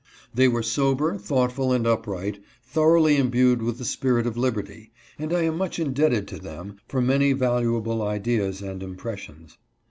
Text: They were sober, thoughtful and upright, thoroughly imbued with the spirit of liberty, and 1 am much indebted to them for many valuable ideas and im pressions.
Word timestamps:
They 0.33 0.47
were 0.47 0.63
sober, 0.63 1.15
thoughtful 1.19 1.71
and 1.71 1.85
upright, 1.85 2.41
thoroughly 2.63 3.17
imbued 3.17 3.61
with 3.61 3.77
the 3.77 3.85
spirit 3.85 4.25
of 4.25 4.35
liberty, 4.35 4.89
and 5.19 5.29
1 5.31 5.43
am 5.45 5.57
much 5.59 5.77
indebted 5.77 6.27
to 6.29 6.39
them 6.39 6.77
for 6.87 7.01
many 7.03 7.33
valuable 7.33 8.01
ideas 8.01 8.63
and 8.63 8.81
im 8.81 8.95
pressions. 8.95 9.57